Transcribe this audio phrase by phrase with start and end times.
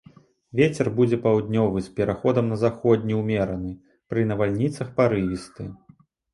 [0.59, 3.77] Вецер будзе паўднёвы з пераходам на заходні ўмераны,
[4.15, 5.63] пры навальніцах парывісты.